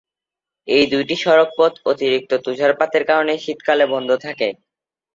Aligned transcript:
এই 0.67 0.85
দুইটি 0.91 1.15
সড়কপথ 1.17 1.73
অতিরিক্ত 1.85 2.31
তুষারপাতের 2.45 3.03
কারণে 3.09 3.33
শীতকালে 3.37 3.85
বন্ধ 3.93 4.09
থাকে। 4.25 4.47